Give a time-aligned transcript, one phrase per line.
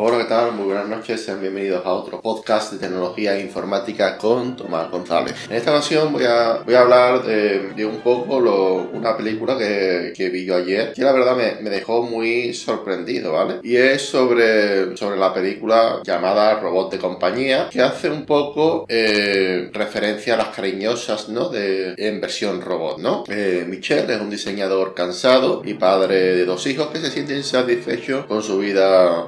[0.00, 0.52] Hola, ¿qué tal?
[0.52, 5.34] Muy buenas noches, sean bienvenidos a otro podcast de tecnología e informática con Tomás González.
[5.50, 10.12] En esta ocasión voy a, voy a hablar de, un poco lo, una película que,
[10.16, 13.58] que, vi yo ayer, que la verdad me, me, dejó muy sorprendido, ¿vale?
[13.64, 19.68] Y es sobre, sobre la película llamada Robot de Compañía, que hace un poco eh,
[19.72, 21.48] referencia a las cariñosas, ¿no?
[21.48, 23.24] De, en versión robot, ¿no?
[23.28, 28.28] Eh, Michelle es un diseñador cansado y padre de dos hijos que se siente insatisfecho
[28.28, 29.26] con su vida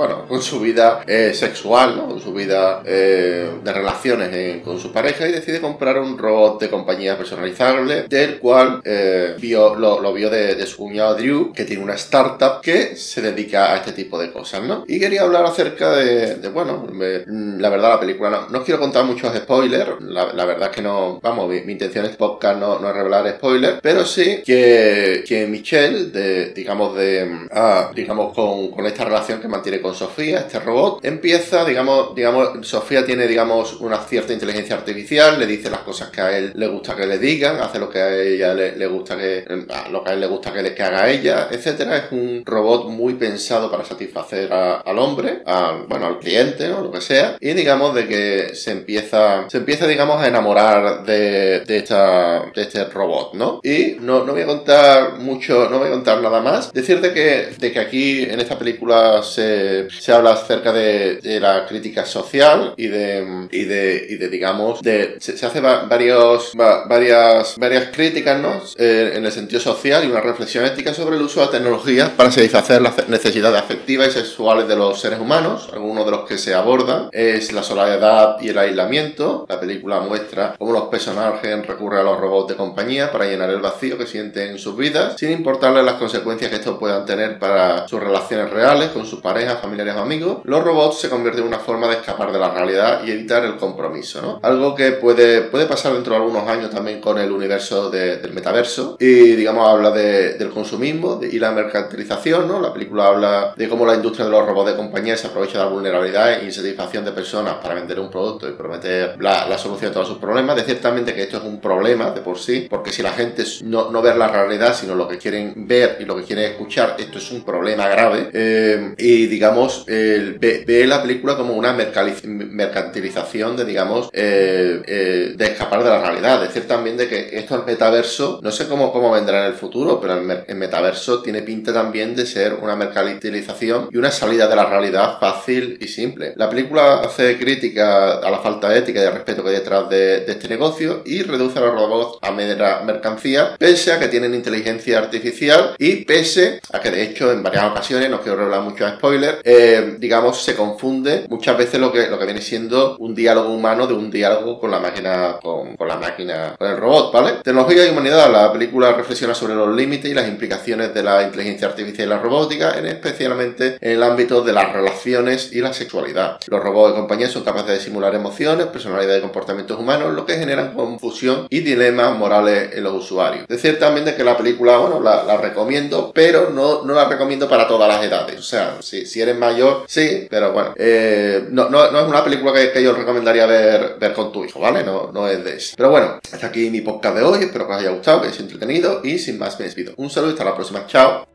[0.00, 2.08] bueno, con su vida eh, sexual, ¿no?
[2.08, 6.70] Con su vida eh, de relaciones con su pareja y decide comprar un robot de
[6.70, 11.96] compañía personalizable del cual eh, vio, lo, vio de, su cuñado Drew, que tiene una
[11.96, 14.84] startup que se dedica a este tipo de cosas, ¿no?
[14.88, 16.86] Y quería hablar acerca de, bueno,
[17.26, 21.20] la verdad la película, no, no quiero contar muchos spoilers, la, verdad es que no,
[21.20, 26.06] vamos, mi, intención es podcast no, no es revelar spoilers, pero sí que, que Michelle,
[26.06, 31.04] de, digamos, de, ah, digamos, con, con esta relación que mantiene con Sofía, este robot,
[31.04, 36.20] empieza, digamos, digamos, Sofía tiene, digamos, una cierta inteligencia artificial, le dice las cosas que
[36.20, 39.44] a él le gusta que le digan, hace lo que a ella le, gusta que,
[39.90, 41.96] lo que a él le gusta que, le, que haga ella, etcétera.
[41.96, 46.80] Es un robot muy pensado para satisfacer al hombre, al, bueno, al cliente, ¿no?
[46.80, 47.36] Lo que sea.
[47.40, 52.62] Y digamos de que se empieza, se empieza, digamos, a enamorar de, de esta, de
[52.62, 53.60] este robot, ¿no?
[53.62, 56.72] Y no, no voy a contar mucho, no voy a contar nada más.
[56.72, 62.04] Decirte que, de que aquí en esta película se se, habla acerca de, la crítica
[62.04, 68.40] social y de, y de, y de digamos, de, se, hace varios, varias, varias críticas,
[68.40, 68.60] ¿no?
[68.76, 72.30] Eh, en el sentido social y una reflexión ética sobre el uso de tecnologías para
[72.30, 75.68] satisfacer las necesidades afectivas y sexuales de los seres humanos.
[75.72, 79.46] Algunos de los que se abordan es la soledad y el aislamiento.
[79.48, 83.60] La película muestra cómo los personajes recurren a los robots de compañía para llenar el
[83.60, 87.86] vacío que sienten en sus vidas, sin importarles las consecuencias que estos puedan tener para
[87.88, 91.58] sus relaciones reales con sus parejas, familiares o amigos, los robots se convierten en una
[91.58, 94.40] forma de escapar de la realidad y evitar el compromiso, ¿no?
[94.42, 98.96] Algo que puede, puede pasar dentro de algunos años también con el universo del metaverso
[98.98, 102.60] y, digamos, habla del consumismo y la mercantilización, ¿no?
[102.60, 105.64] La película habla de cómo la industria de los robots de compañía se aprovecha de
[105.64, 109.94] la vulnerabilidad e insatisfacción de personas para vender un producto y prometer la, solución de
[109.94, 110.56] todos sus problemas.
[110.56, 113.90] De ciertamente que esto es un problema de por sí, porque si la gente no,
[113.90, 117.18] no ve la realidad, sino lo que quieren ver y lo que quieren escuchar, esto
[117.18, 118.30] es un problema grave.
[118.32, 119.49] Eh, y, digamos,
[119.86, 126.40] ve, la película como una mercantilización de, digamos, eh, eh, de escapar de la realidad.
[126.40, 130.00] Decir también de que esto el metaverso, no sé cómo, cómo vendrá en el futuro,
[130.00, 134.66] pero el, metaverso tiene pinta también de ser una mercantilización y una salida de la
[134.66, 136.32] realidad fácil y simple.
[136.36, 140.24] La película hace crítica a la falta ética y de respeto que hay detrás de,
[140.30, 144.98] este negocio y reduce a los robots a mera mercancía, pese a que tienen inteligencia
[144.98, 148.92] artificial y pese a que de hecho en varias ocasiones, no quiero hablar mucho de
[148.92, 153.50] spoilers, eh, digamos, se confunde muchas veces lo que, lo que viene siendo un diálogo
[153.50, 157.32] humano de un diálogo con la máquina, con, la máquina, con el robot, ¿vale?
[157.42, 161.68] Tecnología y humanidad, la película reflexiona sobre los límites y las implicaciones de la inteligencia
[161.68, 166.38] artificial y la robótica, en especialmente en el ámbito de las relaciones y la sexualidad.
[166.46, 170.34] Los robots de compañía son capaces de simular emociones, personalidad y comportamientos humanos, lo que
[170.34, 173.46] generan confusión y dilemas morales en los usuarios.
[173.48, 177.66] Decir también de que la película, bueno, la, recomiendo, pero no, no la recomiendo para
[177.66, 178.38] todas las edades.
[178.38, 182.52] O sea, si, si eres mayor, sí, pero bueno, eh, no, no, es una película
[182.52, 184.84] que, yo recomendaría ver, ver con tu hijo, ¿vale?
[184.84, 185.74] No, no es de eso.
[185.76, 188.34] Pero bueno, hasta aquí mi podcast de hoy, espero que os haya gustado, que os
[188.34, 189.94] haya entretenido y sin más me despido.
[189.96, 191.29] Un saludo y hasta la próxima, chao.